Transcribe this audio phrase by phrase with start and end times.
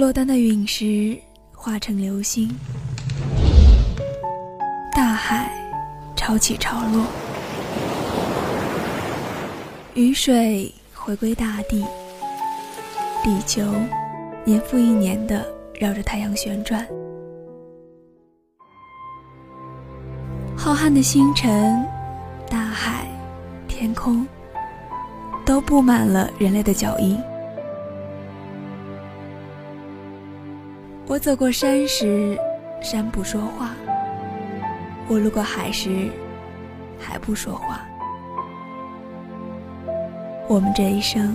[0.00, 1.14] 落单的陨石
[1.54, 2.50] 化成流星，
[4.96, 5.52] 大海
[6.16, 7.04] 潮起潮落，
[9.92, 11.84] 雨水回归大地，
[13.22, 13.62] 地球
[14.42, 15.46] 年复一年的
[15.78, 16.88] 绕着太阳旋转，
[20.56, 21.86] 浩瀚的星辰、
[22.48, 23.06] 大海、
[23.68, 24.26] 天空
[25.44, 27.20] 都布满了人类的脚印。
[31.06, 32.38] 我走过山时，
[32.80, 33.70] 山不说话；
[35.08, 36.08] 我路过海时，
[37.00, 37.80] 海不说话。
[40.48, 41.34] 我们这一生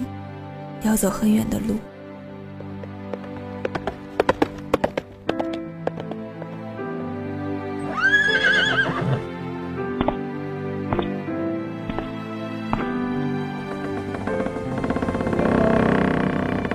[0.84, 1.76] 要走很远的路，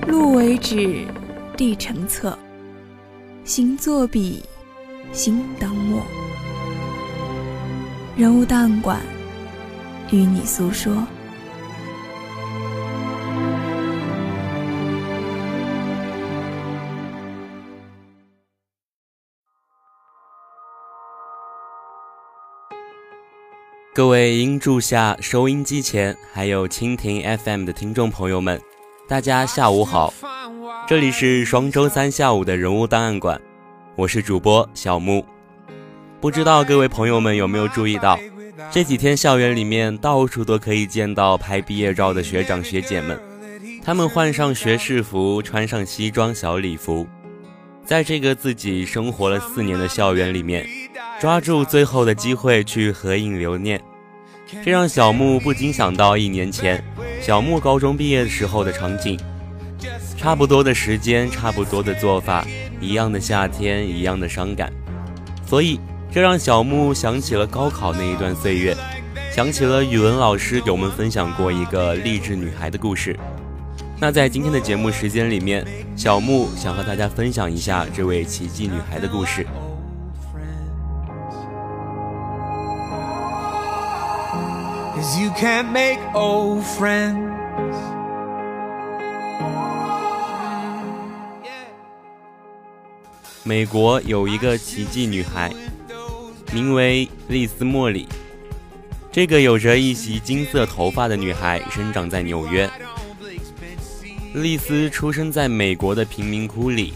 [0.07, 1.07] 路为纸，
[1.57, 2.39] 地成册。
[3.51, 4.41] 心作笔，
[5.11, 6.01] 心当墨。
[8.17, 9.01] 人物档案馆，
[10.13, 11.05] 与你诉说。
[23.93, 28.63] 各位音柱下、收音机前，还有蜻蜓 FM 的听众朋友们，
[29.09, 30.15] 大家下午好。
[30.87, 33.41] 这里是双周三下午的人物档案馆，
[33.95, 35.25] 我是主播小木。
[36.21, 38.19] 不知道各位朋友们有没有注意到，
[38.71, 43.19] 这几天校园里面到处都可以见到拍毕业照的学长学姐们，
[43.85, 47.07] 他们换上学士服，穿上西装小礼服，
[47.85, 50.67] 在这个自己生活了四年的校园里面，
[51.21, 53.81] 抓住最后的机会去合影留念，
[54.65, 56.85] 这让小木不禁想到一年前
[57.23, 59.19] 小木高中毕业的时候的场景。
[60.17, 62.47] 差不多的时间，差不多的做法，
[62.81, 64.73] 一样的夏天，一样的伤感，
[65.47, 65.81] 所以
[66.13, 68.77] 这让小木想起了高考那一段岁月，
[69.35, 73.17] 想起了语文老师给我们分享过一个励志女孩的故事。
[73.99, 79.47] 那在今天的节目时间里面，小木想和大家分享一下这位奇迹女孩的故事。
[93.51, 95.53] 美国有一个奇迹女孩，
[96.53, 98.07] 名为丽丝·莫里。
[99.11, 102.71] 这个有着一袭金色头发的女孩生长在纽约。
[104.35, 106.95] 丽丝出生在美国的贫民窟里，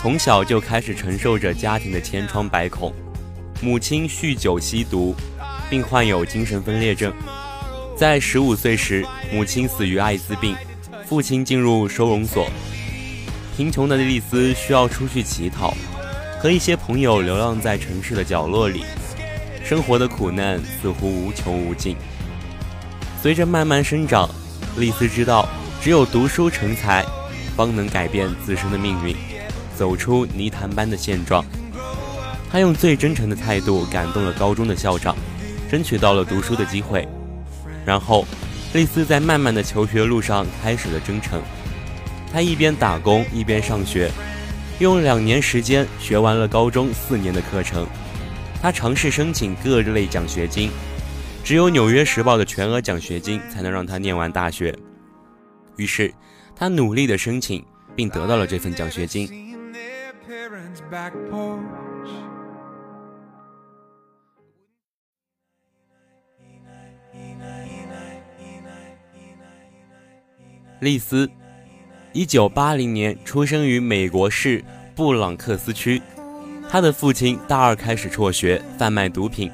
[0.00, 2.94] 从小就开始承受着家庭的千疮百孔。
[3.60, 5.16] 母亲酗酒吸毒，
[5.68, 7.12] 并患有精神分裂症。
[7.96, 10.54] 在十五岁时，母亲死于艾滋病，
[11.04, 12.48] 父亲进入收容所。
[13.56, 15.76] 贫穷的丽丝需要出去乞讨，
[16.40, 18.84] 和一些朋友流浪在城市的角落里，
[19.64, 21.96] 生活的苦难似乎无穷无尽。
[23.20, 24.30] 随着慢慢生长，
[24.76, 25.48] 丽丝知道，
[25.82, 27.04] 只有读书成才，
[27.56, 29.16] 方能改变自身的命运，
[29.76, 31.44] 走出泥潭般的现状。
[32.48, 35.16] 她用最真诚的态度感动了高中的校长，
[35.68, 37.06] 争取到了读书的机会。
[37.84, 38.24] 然后，
[38.74, 41.42] 丽丝在漫漫的求学路上开始了征程。
[42.32, 44.08] 他一边打工一边上学，
[44.80, 47.84] 用两年时间学完了高中四年的课程。
[48.62, 50.70] 他尝试申请各类奖学金，
[51.42, 54.76] 只有《纽约时报》的全额奖学金才能让他念完大学。
[55.76, 56.14] 于是，
[56.54, 57.64] 他努力的申请，
[57.96, 59.28] 并得到了这份奖学金。
[70.80, 71.28] 丽丝。
[72.12, 74.64] 一九八零年出生于美国市
[74.94, 76.00] 布朗克斯区，
[76.68, 79.50] 他的父亲大二开始辍学，贩卖毒品；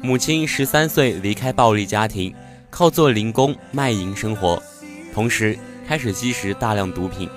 [0.00, 2.34] 母亲十三岁离开暴力家庭，
[2.70, 4.60] 靠做零工卖淫生活，
[5.12, 7.28] 同时开始吸食大量毒品。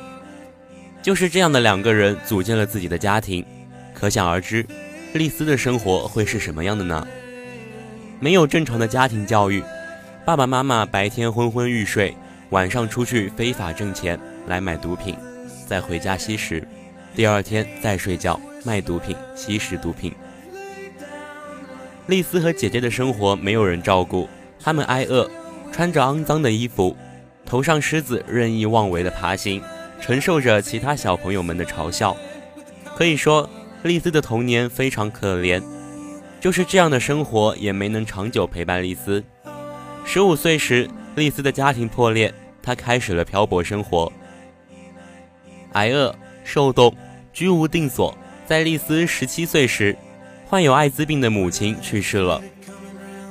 [1.02, 3.46] 就是这样的两个人组建了自己的家庭，
[3.94, 4.66] 可想而知，
[5.14, 7.06] 丽丝的生活会是什么样的呢？
[8.22, 9.62] 没有正常的家庭教育，
[10.26, 12.16] 爸爸妈妈白天昏昏欲睡，
[12.50, 14.20] 晚上出去非法挣钱。
[14.48, 15.16] 来买毒品，
[15.68, 16.68] 再回家吸食，
[17.16, 20.12] 第二天再睡觉卖毒品，吸食毒品。
[22.08, 24.28] 丽丝和姐姐的生活没有人照顾，
[24.60, 25.30] 他们挨饿，
[25.72, 26.98] 穿着肮脏的衣服，
[27.46, 29.62] 头上虱子任意妄为的爬行，
[30.02, 32.18] 承受着其他小朋友们的嘲笑。
[32.96, 33.48] 可以说，
[33.84, 35.62] 丽丝的童年非常可怜。
[36.42, 39.24] 就是这样的生活也没能长久陪伴丽丝。
[40.06, 42.34] 十五岁时，丽丝的家庭破裂，
[42.64, 44.12] 她开始了漂泊生活。
[45.74, 46.96] 挨饿、受冻，
[47.32, 48.18] 居无定所。
[48.48, 49.96] 在丽丝十七岁时，
[50.48, 52.42] 患有艾滋病的母亲去世了。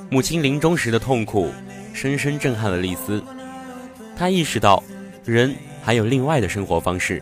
[0.09, 1.51] 母亲临终时的痛苦，
[1.93, 3.21] 深深震撼了丽丝。
[4.15, 4.81] 她意识到，
[5.25, 5.53] 人
[5.83, 7.21] 还有另外的生活方式，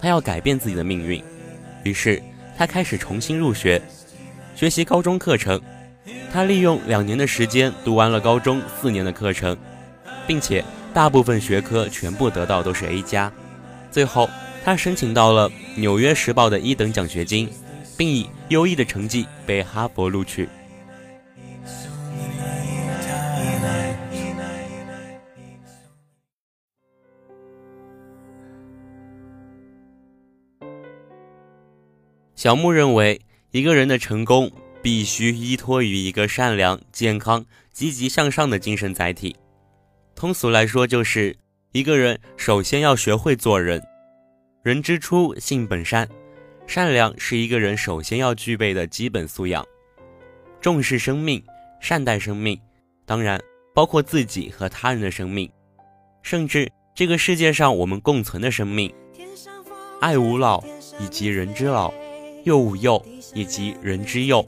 [0.00, 1.22] 她要改变自己的命运。
[1.84, 2.22] 于是，
[2.58, 3.80] 她开始重新入学，
[4.54, 5.60] 学习高中课程。
[6.30, 9.56] 她利用两年的时间读完了高中四年的课程，
[10.26, 13.32] 并且大部分学科全部得到都是 A 加。
[13.90, 14.28] 最后。
[14.66, 17.48] 他申请到了《纽约时报》的一等奖学金，
[17.96, 20.48] 并以优异的成绩被哈佛录取。
[32.34, 33.20] 小木认为，
[33.52, 34.50] 一个人的成功
[34.82, 39.36] 必须依托于一个善良、健康、积极向上的精神载体。
[40.16, 41.36] 通俗来说，就是
[41.72, 43.80] 一个人首先要学会做人。
[44.62, 46.08] 人之初，性本善，
[46.66, 49.62] 善良是一个人首先要具备的基本素养。
[50.58, 51.44] 重视生命，
[51.80, 52.58] 善待生命，
[53.04, 53.38] 当然
[53.74, 55.52] 包括自己和他人的生命，
[56.22, 58.90] 甚至这个世界上我们共存的生命。
[60.00, 60.64] 爱吾老，
[60.98, 61.92] 以及人之老；
[62.44, 63.04] 幼吾幼，
[63.34, 64.44] 以及人之幼。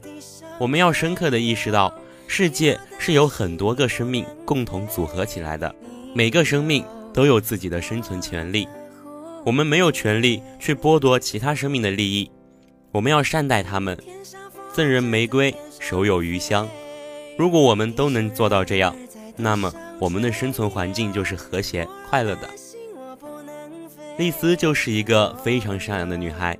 [0.57, 1.93] 我们要深刻的意识到，
[2.31, 5.73] 世界是由很多个生命共同组合起来的，
[6.13, 8.67] 每个生命都有自己的生存权利。
[9.43, 12.29] 我们没有权利去剥夺其他生命的利益，
[12.91, 13.97] 我们要善待他们，
[14.71, 16.69] 赠人玫瑰，手有余香。
[17.35, 18.95] 如果我们都能做到这样，
[19.35, 22.47] 那么我们的生存环境就是和谐快乐的。
[24.19, 26.55] 丽丝就是一个非常善良的女孩，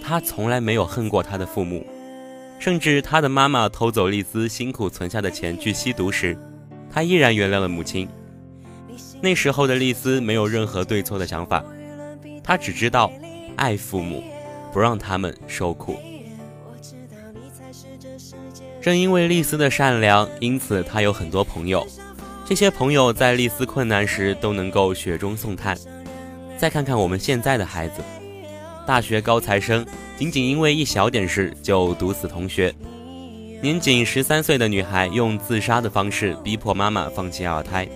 [0.00, 1.84] 她从来没有恨过她的父母，
[2.60, 6.36] 甚至他的妈妈偷走丽丝辛苦存下的钱去吸毒时，
[6.92, 8.06] 他依然原谅了母亲。
[9.22, 11.64] 那时候的丽丝没有任何对错的想法。
[12.44, 13.10] 他只知道
[13.56, 14.22] 爱父母，
[14.72, 15.96] 不让他们受苦。
[18.82, 21.86] 正因为丽丝的善良，因此她有很多朋友。
[22.44, 25.78] 这些朋友在丽丝困难时都能够雪中送炭。
[26.58, 28.02] 再看看我们现在的孩子，
[28.86, 29.86] 大学高材生，
[30.18, 32.72] 仅仅因为一小点事就毒死同学；
[33.62, 37.88] 年仅十三岁的女孩用自杀的方式逼迫妈妈放弃二胎。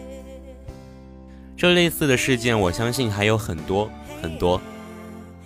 [1.57, 3.91] 这类似的事件，我相信还有很多。
[4.23, 4.59] 很多，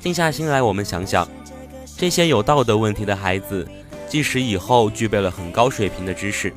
[0.00, 1.26] 静下心来，我们想想，
[1.96, 3.66] 这些有道德问题的孩子，
[4.06, 6.52] 即使以后具备了很高水平的知识，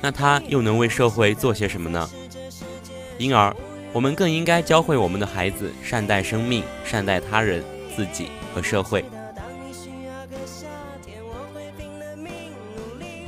[0.00, 2.08] 那他又能为社会做些什么呢？
[3.18, 3.52] 因而，
[3.92, 7.64] 我们更应该教会我们的孩子善待生命，善待他人、
[7.96, 9.04] 自己和社会。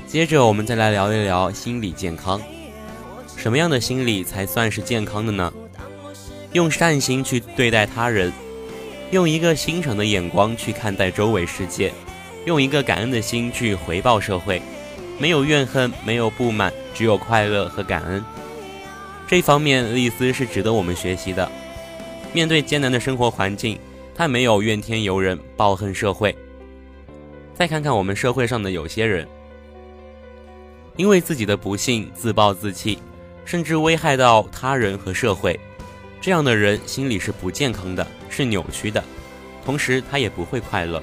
[0.06, 2.41] 接着，我们再来聊一聊心理健康。
[3.37, 5.53] 什么样的心理才算是健康的呢？
[6.53, 8.32] 用善心去对待他人，
[9.11, 11.93] 用一个欣赏的眼光去看待周围世界，
[12.47, 14.62] 用一个感恩的心去回报社会，
[15.19, 18.25] 没有怨恨，没有不满，只有快乐和感恩。
[19.26, 21.50] 这方面，丽丝是值得我们学习的。
[22.32, 23.79] 面对艰难的生活环境，
[24.19, 26.37] 他没有怨天尤人，抱恨社会。
[27.55, 29.25] 再看看我们社会上的有些人，
[30.97, 32.99] 因为自己的不幸自暴自弃，
[33.44, 35.59] 甚至危害到他人和社会。
[36.20, 39.04] 这样的人心理是不健康的，是扭曲的，
[39.64, 41.00] 同时他也不会快乐。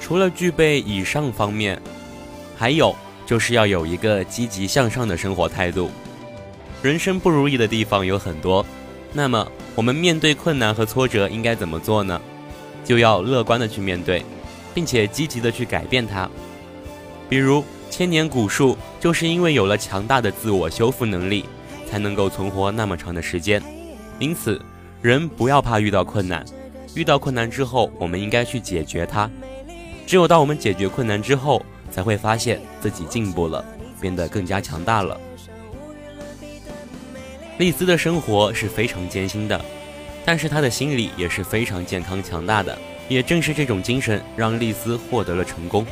[0.00, 1.82] 除了具备以上方面，
[2.56, 2.94] 还有
[3.26, 5.90] 就是要有一个积极向上的生活态度。
[6.82, 8.64] 人生不如意的地方有很多，
[9.12, 12.20] 那么我们面对困难和挫折应该怎么做呢？
[12.84, 14.24] 就要乐观的去面对，
[14.74, 16.28] 并且积极的去改变它，
[17.28, 17.64] 比如。
[17.90, 21.44] 千年古树就是因为有了强大的自我修复能力，
[21.90, 23.60] 才能够存活那么长的时间。
[24.20, 24.62] 因此，
[25.02, 26.44] 人不要怕遇到困难，
[26.94, 29.28] 遇到困难之后，我们应该去解决它。
[30.06, 33.64] 只有当我们解决困难之后，才会发现自己进步了，
[34.00, 35.20] 变得更加强大了。
[37.60, 39.62] 丽兹的生活是非常艰辛的，
[40.24, 42.76] 但是她的心理也是非常健康强大的。
[43.06, 45.86] 也正是这种精神，让丽兹获得了成功。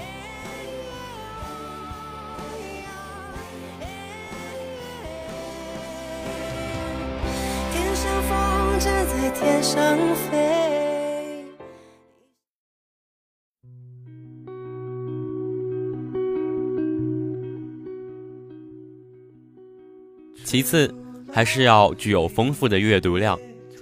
[20.45, 20.95] 其次，
[21.33, 23.39] 还是要具有丰富的阅读量。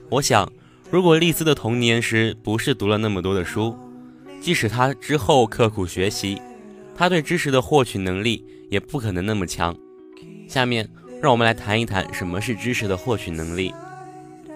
[0.09, 0.51] 我想，
[0.91, 3.77] 如果丽丝的童年时不是读了那么多的书，
[4.41, 6.41] 即使她之后刻苦学习，
[6.95, 9.77] 她对知识的获取能力也不可能那么强。
[10.49, 10.89] 下面，
[11.21, 13.73] 让我们来谈一谈什么是知识的获取能力。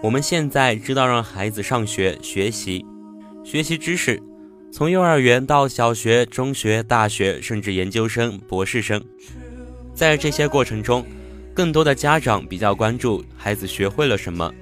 [0.02, 2.84] 我们现在知道让孩子上学学习，
[3.44, 4.22] 学习知识，
[4.72, 9.02] 从幼儿园到小学、中学、大学，甚至研究生、博士生，
[9.92, 11.04] 在这些过程中，
[11.52, 14.52] 更多的家长比较关注孩子学会了什么，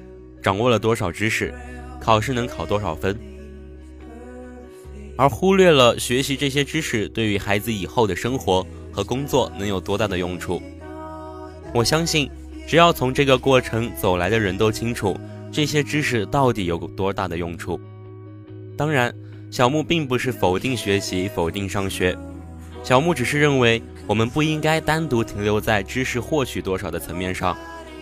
[0.42, 1.52] 掌握了多少知识，
[2.00, 3.16] 考试能考多少分，
[5.16, 10.62] 而忽略了学习这些知识对于孩子以后的生活和工作能有多大的用处。
[11.75, 12.28] 我相信，
[12.66, 15.16] 只要从这个过程走来的人都清楚
[15.52, 17.78] 这些知识到底有多大的用处。
[18.76, 19.14] 当然，
[19.50, 22.16] 小木并不是否定学习、否定上学，
[22.83, 27.57] 小木只是认为我们不应该单独停留在知识获取多少的层面上，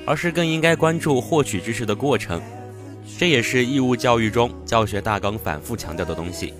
[0.06, 2.40] 而是更应该关注获取知识的过程。
[3.18, 6.54] 这也是义务教育中教学大纲反复强调的东西。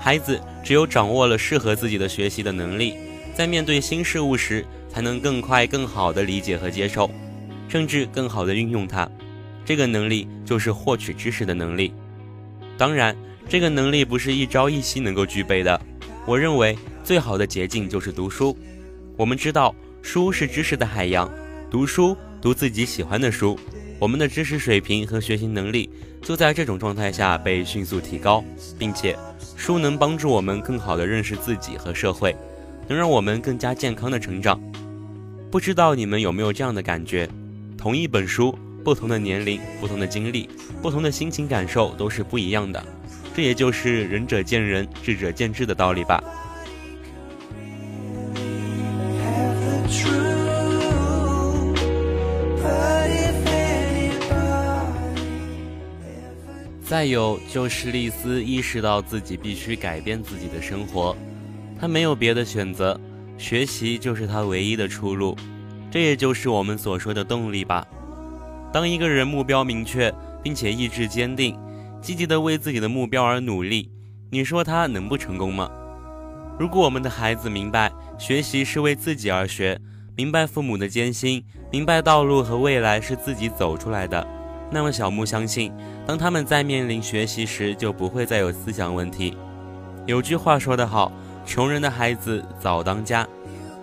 [0.00, 2.94] 孩子只有掌握了适合自己的学习的能力，
[3.34, 4.64] 在面对新事物时。
[4.92, 7.10] 才能更快、更好地理解和接受，
[7.66, 9.08] 甚至更好地运用它。
[9.64, 11.94] 这个能力就是获取知识的能力。
[12.76, 13.16] 当然，
[13.48, 15.80] 这个能力不是一朝一夕能够具备的。
[16.26, 16.76] 我认为
[17.12, 18.56] 最好的捷径就是读书。
[19.18, 21.30] 我们知道，书是知识的海洋。
[21.70, 23.58] 读书，读自己喜欢的书，
[23.98, 25.90] 我们的知识水平和学习能力
[26.22, 28.42] 就在这种状态下被迅速提高，
[28.78, 29.14] 并且，
[29.58, 32.34] 书能帮助我们更好地认识自己和社会，
[32.88, 34.58] 能让我们更加健康的成长。
[35.50, 37.28] 不知道你们有没有这样的感觉？
[37.76, 40.48] 同一本书，不同的年龄、不同的经历、
[40.80, 42.82] 不同的心情感受都是不一样的。
[43.34, 46.24] 这也就是仁者见仁，智者见智的道理吧。
[56.92, 61.16] 再有就是丽丝意识到自己必须改变自己的生活，
[61.80, 63.00] 她没有别的选择。
[63.38, 65.34] 学习就是她唯一的出路，
[65.90, 67.82] 这也就是我们所说的动力吧。
[68.74, 71.58] 当一个人目标明确，并且意志坚定，
[72.02, 73.90] 积极的为自己的目标而努力，
[74.30, 75.70] 你说他能不成功吗？
[76.58, 79.80] 如果我们的孩子明白学习是为自己而学，
[80.14, 84.28] 明白父母的艰辛，明白道路和未来是自己走出来的，
[84.72, 85.70] 那么小木相信，
[86.06, 89.36] 当他们在面临学习时，就不会再有思想问题。
[90.06, 91.12] 有句话说得好。
[91.44, 93.26] 穷人的孩子早当家。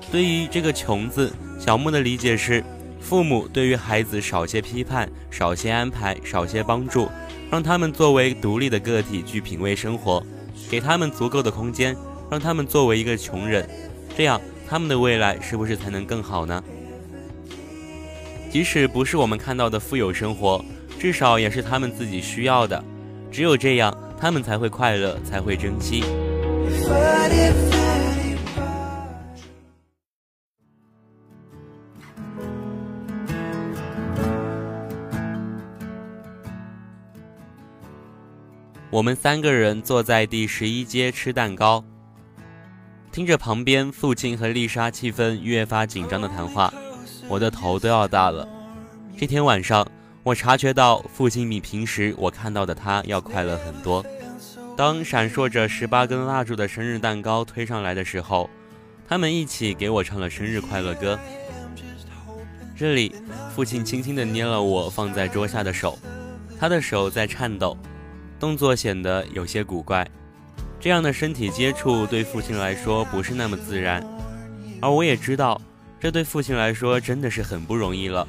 [0.10, 1.30] 对于这个“穷”字，
[1.60, 2.64] 小木的理解是：
[3.02, 7.10] 父母对于孩子少些批判，少些安排，少些帮助，
[7.52, 10.24] 让他们作为独立的个体去品味生活，
[10.70, 11.94] 给他们足够的空间，
[12.32, 13.70] 让他们作为一个穷人，
[14.16, 16.64] 这样他们的未来是不是才能更好呢？
[18.50, 20.64] 即使不是我们看到的富有生活，
[21.00, 22.84] 至少也是他们自己需要的。
[23.32, 26.04] 只有这样，他们才会快乐，才会珍惜。
[38.92, 41.82] 我们三个人坐在第十一街吃蛋糕，
[43.10, 46.74] 听着旁边父亲和丽莎气氛越发紧张的谈话，
[47.30, 48.46] 我的头都要大了。
[49.16, 49.88] 这天晚上，
[50.30, 54.06] 我察觉到父亲比平时我看到的他要快乐很多。
[54.78, 58.48] 当闪烁着十八根蜡烛的生日蛋糕推上来的时候，
[59.08, 61.20] 他们一起给我唱了生日快乐歌。
[62.78, 63.16] 这里，
[63.56, 65.98] 父亲轻轻地捏了我放在桌下的手，
[66.60, 67.76] 他的手在颤抖，
[68.40, 70.08] 动作显得有些古怪。
[70.80, 74.06] 这样的身体接触对父亲来说不是那么自然，
[74.80, 75.60] 而我也知道，
[76.00, 78.28] 这对父亲来说真的是很不容易了。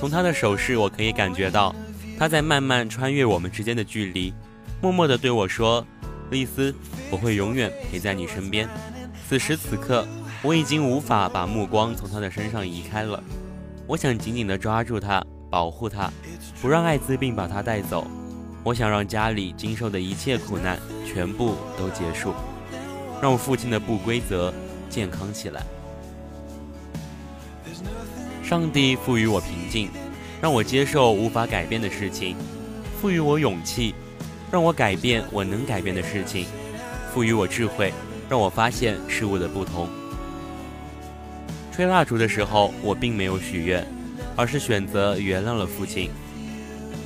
[0.00, 1.74] 从他的手势，我可以感觉到，
[2.18, 4.32] 他在慢慢穿越我们之间的距离。
[4.80, 5.86] 默默地对我说
[6.32, 6.74] ：“丽丝，
[7.10, 8.66] 我会永远陪在你身边。”
[9.28, 10.08] 此时此刻，
[10.40, 13.22] 我已经无法把目光从他的身上移开了。
[13.86, 16.10] 我想紧紧地抓住他，保护他，
[16.62, 18.06] 不让艾滋病把他带走。
[18.64, 22.32] 我想让家里经受的一切苦难全部都结束，
[23.20, 24.50] 让我父亲的不规则
[24.88, 25.62] 健康起来。
[28.50, 29.88] 上帝赋予我平静，
[30.42, 32.34] 让我接受无法改变的事情，
[33.00, 33.94] 赋予我勇气。
[34.50, 36.46] 让我改变我能改变的事情，
[37.14, 37.92] 赋予我智慧，
[38.28, 39.88] 让我发现事物的不同。
[41.70, 43.86] 吹蜡烛的时候，我并没有许愿，
[44.34, 46.10] 而是选择原谅了父亲，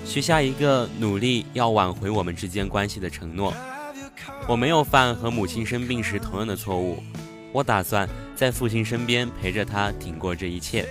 [0.06, 3.52] 许下一个努力要挽回我们之间关系的承诺。
[4.48, 7.02] 我没有犯和母亲生病时同样的错误，
[7.52, 10.86] 我打算在父亲身边陪着他挺过这一切。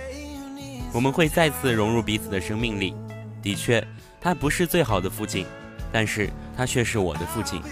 [0.94, 2.94] 我们会再次融入彼此的生命里。
[3.42, 3.84] 的确，
[4.20, 5.44] 他不是最好的父亲。
[5.92, 7.62] 但是他却是我的父亲，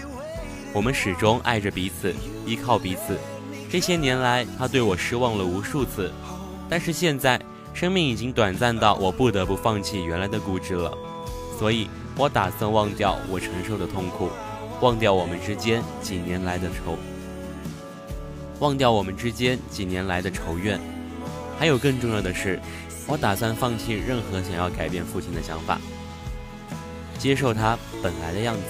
[0.73, 2.15] 我们始终爱着彼此，
[2.45, 3.17] 依靠彼此。
[3.69, 6.09] 这些年来，他对我失望了无数次，
[6.69, 7.37] 但是现在，
[7.73, 10.97] 生命已经短暂到我不得不放弃原来的固执了，
[11.59, 14.29] 所以我打算忘掉我承受的痛苦，
[14.79, 16.97] 忘掉我们之间几年来的仇，
[18.59, 20.79] 忘掉我们之间几年来的仇怨。
[21.59, 22.57] 还有更重要的是，
[23.05, 25.79] 我打算放弃任何想要改变父亲的想法，
[27.19, 28.61] 接受他本来的样子。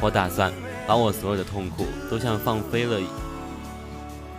[0.00, 0.52] 我打算
[0.86, 3.00] 把我所有的痛苦都像放飞了。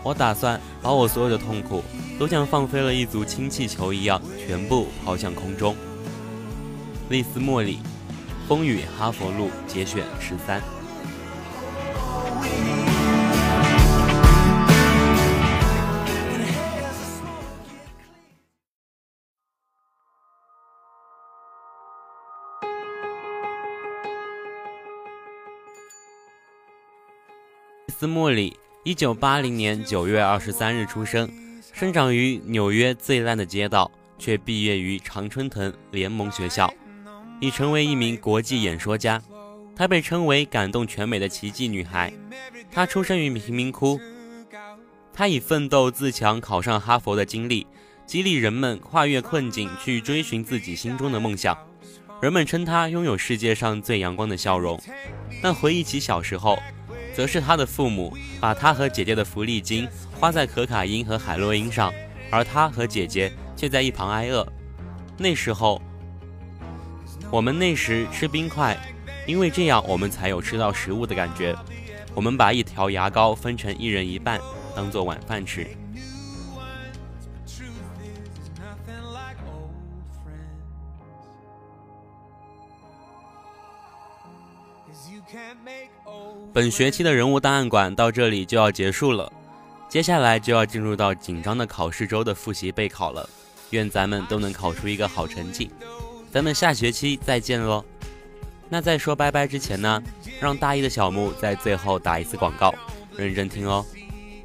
[0.02, 1.84] 我打算把我所有的痛苦
[2.18, 5.76] 都像放飞了一组氢气球一样，全部抛向空中。
[7.10, 7.80] 丽斯莫里，
[8.48, 10.62] 《风雨哈佛路》节选十三。
[28.00, 28.56] 斯莫里。
[28.86, 31.29] 一九八零年九月二十三日出生，
[31.74, 36.74] 生长于纽约最烂的街道，却毕业于常春藤联盟学校，
[37.41, 39.22] 已成为一名国际演说家。
[39.75, 42.13] 她被称为感动全美的奇迹女孩。
[42.72, 44.00] 她出生于贫民窟，
[45.12, 47.68] 她以奋斗自强考上哈佛的经历，
[48.06, 51.58] 激励人们跨越困境去追寻自己心中的梦想。
[52.22, 54.82] 人们称她拥有世界上最阳光的笑容。
[55.44, 56.58] 但回忆起小时候，
[57.20, 59.86] 则是他的父母把他和姐姐的福利金
[60.18, 61.94] 花在可卡因和海洛因上，
[62.32, 64.48] 而他和姐姐却在一旁挨饿。
[65.18, 65.82] 那时候，
[67.30, 68.78] 我们那时吃冰块，
[69.28, 71.54] 因为这样我们才有吃到食物的感觉。
[72.16, 74.40] 我们把一条牙膏分成一人一半，
[74.74, 75.68] 当做晚饭吃。
[86.60, 89.32] 本学期的人物档案馆到这里就要结束了，
[89.88, 93.30] 接下来就要进入到紧张的考试周的复习备考了。
[93.70, 95.72] 愿咱们都能考出一个好成绩，
[96.29, 97.81] 咱们下学期再见喽。
[98.68, 100.03] 那在说拜拜之前呢，
[100.42, 102.75] 让大一的小木在最后打一次广告，
[103.16, 103.86] 认真听哦。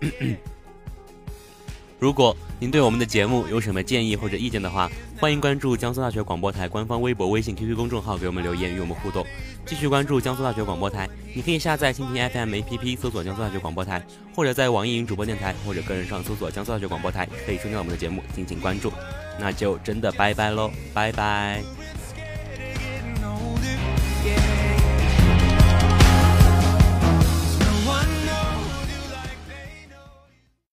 [1.99, 4.88] 如果您对我们的节目有什么建议或者意见的话，
[5.19, 9.27] 欢迎关注江苏大学广播台官方微博、微信、QQ 公众号给我们留言与我们互动。
[9.66, 14.03] 继续关注江苏大学广播台，你可以下载蜻蜓 FM APP 搜索江苏大学广播台，
[14.35, 18.22] 或者在网易云主播电台或者个人上搜索江苏大学广播台，可以收听我们的节目。
[18.35, 18.92] 敬请关注，
[19.38, 21.84] 那就真的拜拜喽，拜拜。